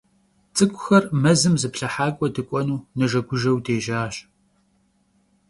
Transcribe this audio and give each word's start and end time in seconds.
Ts'ık'uxer 0.53 1.03
mezım 1.23 1.55
zıplhıhak'ue 1.61 2.27
dık'uenu 2.35 2.77
nejjegujjeu 2.97 3.57
dêjaş. 3.65 4.15